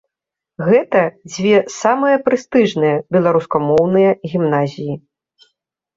Гэта 0.69 1.01
дзве 1.31 1.59
самыя 1.81 2.17
прэстыжныя 2.29 2.95
беларускамоўныя 3.17 4.11
гімназіі. 4.33 4.93